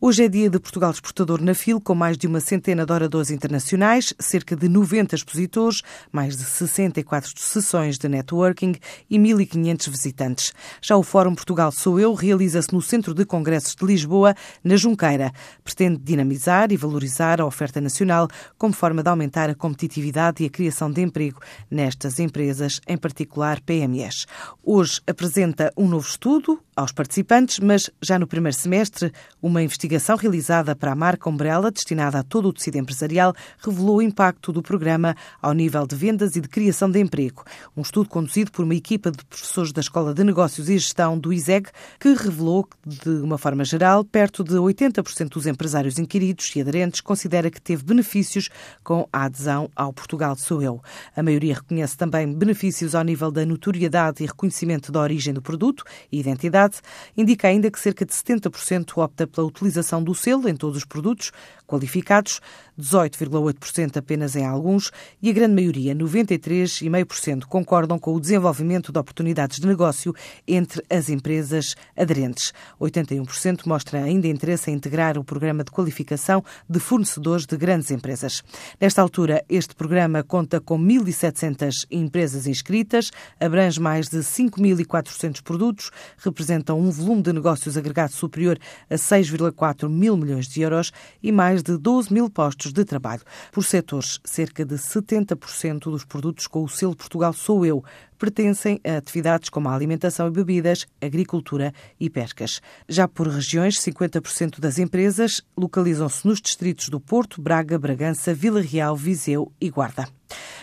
Hoje 0.00 0.22
é 0.22 0.28
dia 0.28 0.48
de 0.48 0.60
Portugal 0.60 0.92
Exportador 0.92 1.42
na 1.42 1.54
FIL, 1.54 1.80
com 1.80 1.92
mais 1.92 2.16
de 2.16 2.28
uma 2.28 2.38
centena 2.38 2.86
de 2.86 2.92
oradores 2.92 3.32
internacionais, 3.32 4.14
cerca 4.16 4.54
de 4.54 4.68
90 4.68 5.16
expositores, 5.16 5.82
mais 6.12 6.36
de 6.36 6.44
64 6.44 7.32
sessões 7.34 7.98
de 7.98 8.08
networking 8.08 8.76
e 9.10 9.18
1.500 9.18 9.90
visitantes. 9.90 10.52
Já 10.80 10.96
o 10.96 11.02
Fórum 11.02 11.34
Portugal 11.34 11.72
Sou 11.72 11.98
Eu 11.98 12.14
realiza-se 12.14 12.72
no 12.72 12.80
Centro 12.80 13.12
de 13.12 13.24
Congressos 13.24 13.74
de 13.74 13.84
Lisboa, 13.84 14.36
na 14.62 14.76
Junqueira. 14.76 15.32
Pretende 15.64 15.98
dinamizar 15.98 16.70
e 16.70 16.76
valorizar 16.76 17.40
a 17.40 17.46
oferta 17.46 17.80
nacional 17.80 18.28
como 18.56 18.72
forma 18.74 19.02
de 19.02 19.10
aumentar 19.10 19.50
a 19.50 19.54
competitividade 19.56 20.44
e 20.44 20.46
a 20.46 20.50
criação 20.50 20.92
de 20.92 21.02
emprego 21.02 21.40
nestas 21.68 22.20
empresas, 22.20 22.80
em 22.86 22.96
particular 22.96 23.60
PMEs. 23.62 24.28
Hoje 24.62 25.00
apresenta 25.08 25.72
um 25.76 25.88
novo 25.88 26.06
estudo 26.08 26.62
aos 26.78 26.92
participantes, 26.92 27.58
mas 27.58 27.90
já 28.00 28.20
no 28.20 28.26
primeiro 28.28 28.56
semestre, 28.56 29.12
uma 29.42 29.60
investigação 29.60 30.16
realizada 30.16 30.76
para 30.76 30.92
a 30.92 30.94
marca 30.94 31.28
Umbrella, 31.28 31.72
destinada 31.72 32.20
a 32.20 32.22
todo 32.22 32.48
o 32.48 32.52
tecido 32.52 32.78
empresarial, 32.78 33.34
revelou 33.58 33.96
o 33.96 34.02
impacto 34.02 34.52
do 34.52 34.62
programa 34.62 35.16
ao 35.42 35.52
nível 35.52 35.84
de 35.88 35.96
vendas 35.96 36.36
e 36.36 36.40
de 36.40 36.48
criação 36.48 36.88
de 36.88 37.00
emprego. 37.00 37.42
Um 37.76 37.82
estudo 37.82 38.08
conduzido 38.08 38.52
por 38.52 38.64
uma 38.64 38.76
equipa 38.76 39.10
de 39.10 39.24
professores 39.24 39.72
da 39.72 39.80
Escola 39.80 40.14
de 40.14 40.22
Negócios 40.22 40.68
e 40.68 40.78
Gestão 40.78 41.18
do 41.18 41.32
ISEG, 41.32 41.68
que 41.98 42.14
revelou 42.14 42.62
que, 42.62 42.76
de 42.88 43.22
uma 43.22 43.38
forma 43.38 43.64
geral, 43.64 44.04
perto 44.04 44.44
de 44.44 44.54
80% 44.54 45.30
dos 45.30 45.48
empresários 45.48 45.98
inquiridos 45.98 46.54
e 46.54 46.60
aderentes 46.60 47.00
considera 47.00 47.50
que 47.50 47.60
teve 47.60 47.82
benefícios 47.82 48.50
com 48.84 49.08
a 49.12 49.24
adesão 49.24 49.68
ao 49.74 49.92
Portugal 49.92 50.36
Sou 50.36 50.62
Eu. 50.62 50.80
A 51.16 51.24
maioria 51.24 51.54
reconhece 51.54 51.96
também 51.96 52.32
benefícios 52.32 52.94
ao 52.94 53.02
nível 53.02 53.32
da 53.32 53.44
notoriedade 53.44 54.22
e 54.22 54.26
reconhecimento 54.26 54.92
da 54.92 55.00
origem 55.00 55.34
do 55.34 55.42
produto 55.42 55.82
e 56.12 56.20
identidade 56.20 56.67
indica 57.16 57.48
ainda 57.48 57.70
que 57.70 57.80
cerca 57.80 58.04
de 58.04 58.12
70% 58.12 58.98
opta 58.98 59.26
pela 59.26 59.46
utilização 59.46 60.02
do 60.02 60.14
selo 60.14 60.48
em 60.48 60.56
todos 60.56 60.78
os 60.78 60.84
produtos 60.84 61.32
qualificados, 61.68 62.40
18,8% 62.80 63.98
apenas 63.98 64.34
em 64.34 64.44
alguns 64.44 64.90
e 65.20 65.28
a 65.28 65.32
grande 65.32 65.54
maioria, 65.54 65.94
93,5%, 65.94 67.44
concordam 67.44 67.98
com 67.98 68.14
o 68.14 68.20
desenvolvimento 68.20 68.90
de 68.90 68.98
oportunidades 68.98 69.58
de 69.58 69.66
negócio 69.66 70.14
entre 70.46 70.82
as 70.88 71.10
empresas 71.10 71.76
aderentes. 71.96 72.52
81% 72.80 73.66
mostra 73.66 74.02
ainda 74.02 74.26
interesse 74.26 74.70
em 74.70 74.74
integrar 74.74 75.18
o 75.18 75.24
programa 75.24 75.62
de 75.62 75.70
qualificação 75.70 76.42
de 76.68 76.80
fornecedores 76.80 77.44
de 77.44 77.56
grandes 77.56 77.90
empresas. 77.90 78.42
Nesta 78.80 79.02
altura, 79.02 79.44
este 79.48 79.74
programa 79.74 80.22
conta 80.22 80.60
com 80.60 80.78
1.700 80.78 81.86
empresas 81.90 82.46
inscritas, 82.46 83.10
abrange 83.38 83.80
mais 83.80 84.08
de 84.08 84.18
5.400 84.18 85.42
produtos, 85.42 85.90
representa 86.16 86.57
um 86.74 86.90
volume 86.90 87.22
de 87.22 87.32
negócios 87.32 87.76
agregado 87.76 88.12
superior 88.12 88.58
a 88.90 88.94
6,4 88.94 89.88
mil 89.88 90.16
milhões 90.16 90.46
de 90.48 90.60
euros 90.60 90.92
e 91.22 91.30
mais 91.30 91.62
de 91.62 91.76
12 91.76 92.12
mil 92.12 92.28
postos 92.28 92.72
de 92.72 92.84
trabalho. 92.84 93.22
Por 93.52 93.64
setores, 93.64 94.20
cerca 94.24 94.64
de 94.64 94.76
70% 94.76 95.90
dos 95.90 96.04
produtos 96.04 96.46
com 96.46 96.62
o 96.62 96.68
selo 96.68 96.96
Portugal 96.96 97.32
Sou 97.32 97.64
Eu 97.64 97.84
pertencem 98.18 98.80
a 98.84 98.96
atividades 98.96 99.48
como 99.48 99.68
a 99.68 99.74
alimentação 99.74 100.26
e 100.26 100.30
bebidas, 100.30 100.86
agricultura 101.00 101.72
e 101.98 102.10
pescas. 102.10 102.60
Já 102.88 103.06
por 103.06 103.28
regiões, 103.28 103.78
50% 103.78 104.58
das 104.58 104.78
empresas 104.78 105.40
localizam-se 105.56 106.26
nos 106.26 106.40
distritos 106.40 106.88
do 106.88 107.00
Porto, 107.00 107.40
Braga, 107.40 107.78
Bragança, 107.78 108.34
Vila 108.34 108.60
Real, 108.60 108.96
Viseu 108.96 109.52
e 109.60 109.70
Guarda. 109.70 110.17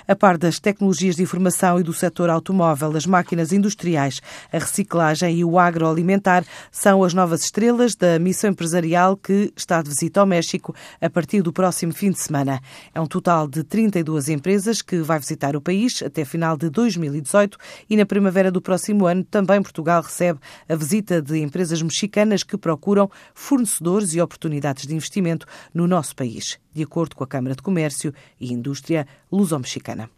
A 0.07 0.15
par 0.15 0.37
das 0.37 0.59
tecnologias 0.59 1.15
de 1.15 1.23
informação 1.23 1.79
e 1.79 1.83
do 1.83 1.91
setor 1.91 2.29
automóvel, 2.29 2.95
as 2.95 3.07
máquinas 3.07 3.51
industriais, 3.51 4.21
a 4.53 4.59
reciclagem 4.59 5.39
e 5.39 5.43
o 5.43 5.57
agroalimentar 5.57 6.45
são 6.71 7.03
as 7.03 7.11
novas 7.11 7.43
estrelas 7.43 7.95
da 7.95 8.19
missão 8.19 8.51
empresarial 8.51 9.17
que 9.17 9.51
está 9.55 9.81
de 9.81 9.89
visita 9.89 10.19
ao 10.19 10.27
México 10.27 10.75
a 11.01 11.09
partir 11.09 11.41
do 11.41 11.51
próximo 11.51 11.91
fim 11.91 12.11
de 12.11 12.19
semana. 12.19 12.61
É 12.93 13.01
um 13.01 13.07
total 13.07 13.47
de 13.47 13.63
32 13.63 14.29
empresas 14.29 14.83
que 14.83 14.97
vai 14.97 15.17
visitar 15.17 15.55
o 15.55 15.61
país 15.61 16.03
até 16.03 16.23
final 16.23 16.55
de 16.55 16.69
2018 16.69 17.57
e 17.89 17.97
na 17.97 18.05
primavera 18.05 18.51
do 18.51 18.61
próximo 18.61 19.07
ano 19.07 19.23
também 19.23 19.59
Portugal 19.63 20.03
recebe 20.03 20.39
a 20.69 20.75
visita 20.75 21.19
de 21.19 21.39
empresas 21.39 21.81
mexicanas 21.81 22.43
que 22.43 22.57
procuram 22.57 23.09
fornecedores 23.33 24.13
e 24.13 24.21
oportunidades 24.21 24.85
de 24.85 24.93
investimento 24.93 25.47
no 25.73 25.87
nosso 25.87 26.15
país, 26.15 26.59
de 26.71 26.83
acordo 26.83 27.15
com 27.15 27.23
a 27.23 27.27
Câmara 27.27 27.55
de 27.55 27.63
Comércio 27.63 28.13
e 28.39 28.53
Indústria 28.53 29.07
Luso-Mexicana. 29.31 29.94